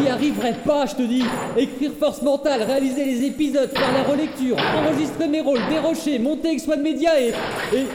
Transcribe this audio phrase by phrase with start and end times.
[0.00, 1.24] J'y arriverai pas, je te dis.
[1.56, 6.60] Écrire force mentale, réaliser les épisodes, faire la relecture, enregistrer mes rôles, dérocher, monter avec
[6.60, 7.28] Swan Media et,
[7.74, 7.86] et, et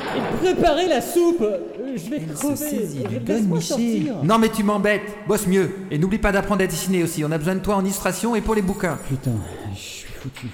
[0.42, 1.42] préparer la soupe.
[1.42, 1.58] Euh,
[1.96, 2.56] Je vais Elle se crever.
[2.56, 4.14] saisit du gun.
[4.24, 5.70] Non mais tu m'embêtes, bosse mieux.
[5.92, 8.42] Et n'oublie pas d'apprendre à dessiner aussi, on a besoin de toi en illustration et
[8.42, 8.98] pour les bouquins.
[9.08, 9.32] Putain,
[9.74, 10.48] je suis foutu.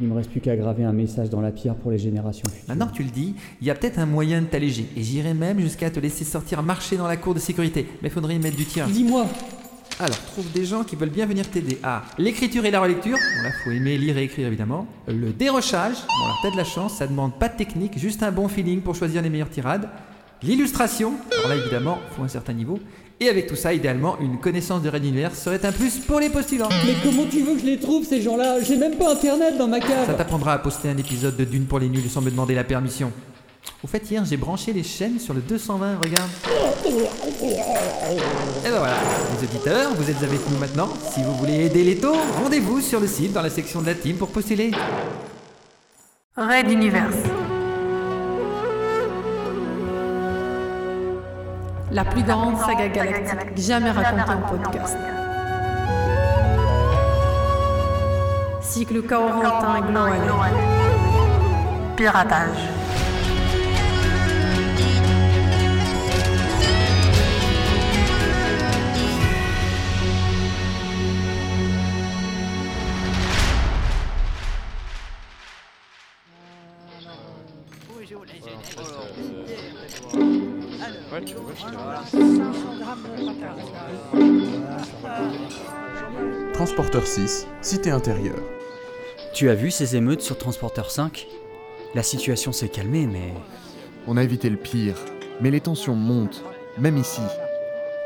[0.00, 2.64] Il me reste plus qu'à graver un message dans la pierre pour les générations futures.
[2.68, 4.86] Maintenant que tu le dis, il y a peut-être un moyen de t'alléger.
[4.96, 7.86] Et j'irai même jusqu'à te laisser sortir marcher dans la cour de sécurité.
[8.02, 8.86] Mais faudrait y mettre du tien.
[8.88, 9.26] Dis-moi,
[10.00, 11.78] Alors, trouve des gens qui veulent bien venir t'aider.
[11.82, 13.16] Ah, l'écriture et la relecture.
[13.16, 14.86] Bon là, faut aimer lire et écrire évidemment.
[15.06, 15.94] Le dérochage.
[15.94, 18.80] Bon alors, t'as de la chance, ça demande pas de technique, juste un bon feeling
[18.80, 19.88] pour choisir les meilleures tirades.
[20.42, 21.14] L'illustration.
[21.38, 22.80] Alors là, évidemment, faut un certain niveau.
[23.20, 26.28] Et avec tout ça, idéalement, une connaissance de Red Universe serait un plus pour les
[26.28, 26.68] postulants.
[26.84, 28.60] mais comment tu veux que je les trouve ces gens-là?
[28.60, 30.06] J'ai même pas internet dans ma cave.
[30.06, 32.64] Ça t'apprendra à poster un épisode de Dune pour les nuls sans me demander la
[32.64, 33.12] permission.
[33.82, 36.30] Au fait, hier, j'ai branché les chaînes sur le 220, regarde.
[36.86, 38.96] Et ben voilà,
[39.36, 40.88] les auditeurs, vous êtes avec nous maintenant.
[41.12, 43.94] Si vous voulez aider les taux, rendez-vous sur le site dans la section de la
[43.94, 44.70] team pour postuler.
[46.36, 47.16] Raid Universe.
[51.90, 54.96] La plus grande saga galactique jamais racontée en podcast.
[58.62, 60.20] Cycle Corentin Gloal.
[61.96, 62.83] Piratage.
[86.52, 88.38] Transporteur 6, Cité intérieure.
[89.32, 91.26] Tu as vu ces émeutes sur Transporteur 5
[91.94, 93.32] La situation s'est calmée, mais
[94.06, 94.96] On a évité le pire,
[95.40, 96.44] mais les tensions montent,
[96.78, 97.22] même ici.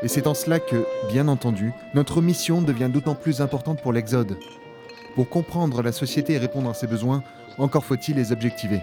[0.01, 4.37] Et c'est en cela que, bien entendu, notre mission devient d'autant plus importante pour l'Exode.
[5.15, 7.23] Pour comprendre la société et répondre à ses besoins,
[7.57, 8.79] encore faut-il les objectiver.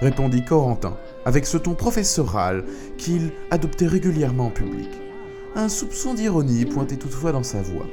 [0.00, 2.64] Répondit Corentin, avec ce ton professoral
[2.96, 4.88] qu'il adoptait régulièrement en public.
[5.54, 7.86] Un soupçon d'ironie pointait toutefois dans sa voix.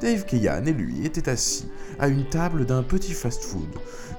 [0.00, 1.66] Dave Keyan et lui étaient assis
[1.98, 3.68] à une table d'un petit fast-food,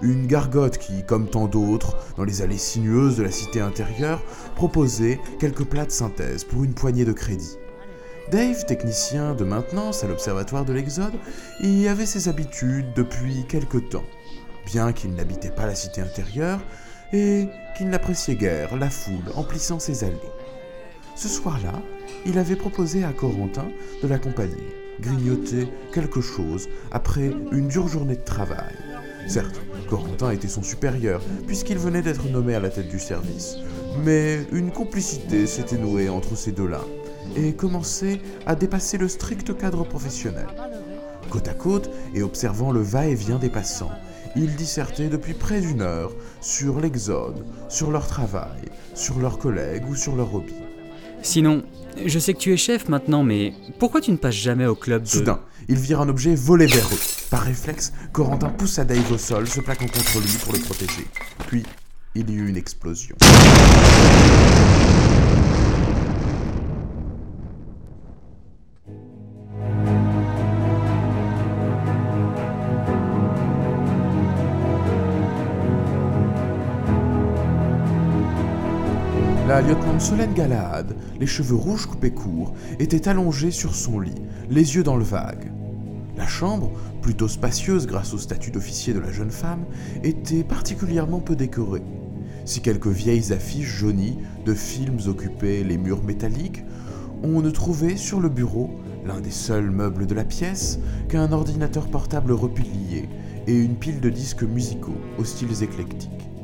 [0.01, 4.23] une gargote qui, comme tant d'autres, dans les allées sinueuses de la cité intérieure,
[4.56, 7.57] proposait quelques plats de synthèse pour une poignée de crédit.
[8.31, 11.13] Dave, technicien de maintenance à l'Observatoire de l'Exode,
[11.62, 14.06] y avait ses habitudes depuis quelque temps,
[14.66, 16.62] bien qu'il n'habitait pas la cité intérieure
[17.14, 20.16] et qu'il n'appréciait guère la foule emplissant ses allées.
[21.16, 21.82] Ce soir-là,
[22.26, 23.68] il avait proposé à Corentin
[24.02, 28.74] de l'accompagner, grignoter quelque chose après une dure journée de travail.
[29.28, 33.58] Certes, Corentin était son supérieur, puisqu'il venait d'être nommé à la tête du service,
[34.04, 36.82] mais une complicité s'était nouée entre ces deux-là,
[37.36, 40.48] et commençait à dépasser le strict cadre professionnel.
[41.30, 43.91] Côte à côte, et observant le va-et-vient des passants,
[44.36, 48.62] ils dissertaient depuis près d'une heure sur l'exode, sur leur travail,
[48.94, 50.53] sur leurs collègues ou sur leurs hobbies.
[51.22, 51.64] sinon,
[52.06, 55.03] je sais que tu es chef maintenant, mais pourquoi tu ne passes jamais au club
[55.03, 55.08] de...
[55.08, 57.00] Soudain, ils virent un objet voler vers eux.
[57.30, 61.08] Par réflexe, Corentin poussa Dave au sol, se plaquant contre lui pour le protéger.
[61.47, 61.64] Puis,
[62.16, 63.16] il y eut une explosion.
[79.56, 84.76] La lieutenant Solène Galahad, les cheveux rouges coupés courts, était allongée sur son lit, les
[84.76, 85.50] yeux dans le vague.
[86.18, 89.64] La chambre, plutôt spacieuse grâce au statut d'officier de la jeune femme,
[90.04, 91.84] était particulièrement peu décorée.
[92.44, 96.66] Si quelques vieilles affiches jaunies de films occupaient les murs métalliques,
[97.24, 98.72] on ne trouvait sur le bureau,
[99.06, 103.08] l'un des seuls meubles de la pièce, qu'un ordinateur portable replié
[103.48, 106.34] et une pile de disques musicaux aux styles éclectiques.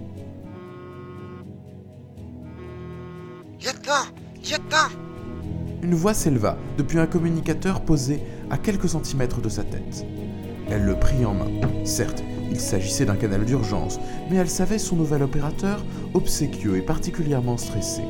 [4.51, 4.89] Lieutenant
[5.81, 8.19] Une voix s'éleva depuis un communicateur posé
[8.49, 10.05] à quelques centimètres de sa tête.
[10.69, 11.47] Elle le prit en main.
[11.85, 13.97] Certes, il s'agissait d'un canal d'urgence,
[14.29, 18.01] mais elle savait son nouvel opérateur obséquieux et particulièrement stressé.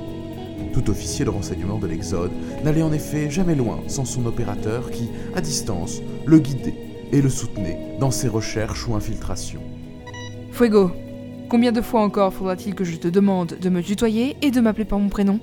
[0.74, 2.32] Tout officier de renseignement de l'Exode
[2.64, 7.30] n'allait en effet jamais loin sans son opérateur qui, à distance, le guidait et le
[7.30, 9.62] soutenait dans ses recherches ou infiltrations.
[10.52, 10.90] Fuego,
[11.50, 14.86] combien de fois encore faudra-t-il que je te demande de me tutoyer et de m'appeler
[14.86, 15.40] par mon prénom?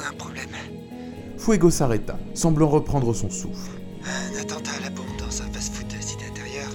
[0.00, 0.48] On, on a un problème.
[1.38, 3.72] Fuego s'arrêta, semblant reprendre son souffle.
[4.04, 6.70] Un attentat à la bombe dans un fast-food de cité intérieure.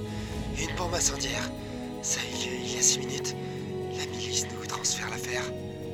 [0.59, 1.51] Une bombe incendiaire.
[2.01, 3.35] Ça a eu lieu il y a six minutes.
[3.97, 5.43] La milice nous transfère l'affaire.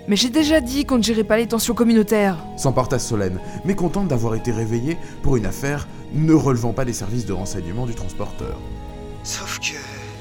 [0.08, 2.38] Mais j'ai déjà dit qu'on ne gérait pas les tensions communautaires.
[2.58, 7.34] S'emporta Solène, mécontente d'avoir été réveillée pour une affaire ne relevant pas des services de
[7.34, 8.60] renseignement du transporteur.
[9.24, 9.78] Sauf que,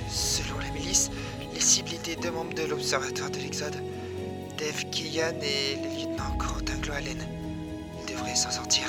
[0.09, 1.11] selon la milice,
[1.53, 3.77] les cibles étaient deux membres de l'Observatoire de l'Exode,
[4.61, 7.17] Dave Killian et le lieutenant Corentin Gloalen.
[7.99, 8.83] Ils devraient s'en sortir.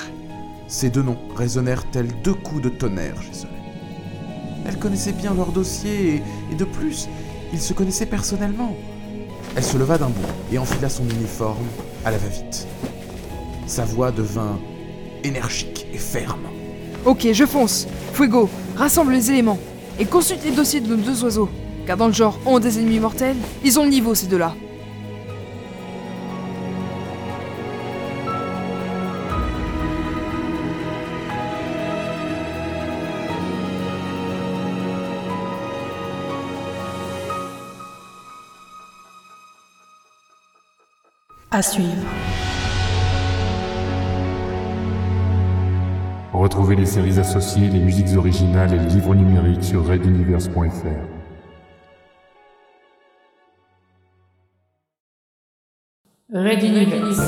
[0.68, 3.56] Ces deux noms résonnèrent tels deux coups de tonnerre chez Solène.
[4.66, 6.22] Elle connaissait bien leur dossier et,
[6.52, 7.08] et de plus,
[7.54, 8.76] ils se connaissaient personnellement.
[9.56, 11.66] Elle se leva d'un bond et enfila son uniforme
[12.04, 12.66] à la va-vite.
[13.66, 14.60] Sa voix devint
[15.24, 16.48] énergique et ferme.
[17.06, 17.86] Ok, je fonce.
[18.12, 19.58] Fuego, rassemble les éléments.
[19.98, 21.48] Et consulte les dossiers de nos deux oiseaux.
[21.86, 24.54] Car dans le genre ont des ennemis mortels, ils ont le niveau ces deux-là.
[41.54, 42.08] À suivre.
[46.32, 50.56] Retrouvez les séries associées, les musiques originales et les livres numériques sur reduniverse.fr.
[56.32, 57.20] Red Universe.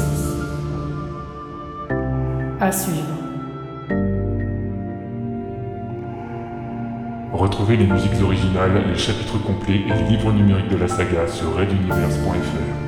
[2.61, 3.05] À suivre.
[7.35, 11.55] Retrouvez les musiques originales, les chapitres complets et les livres numériques de la saga sur
[11.55, 12.84] reduniverse.fr.